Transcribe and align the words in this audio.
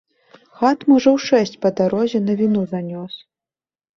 Хат, 0.59 0.85
можа, 0.91 1.11
у 1.17 1.19
шэсць 1.25 1.59
па 1.65 1.71
дарозе 1.79 2.21
навіну 2.29 2.61
занёс. 2.75 3.13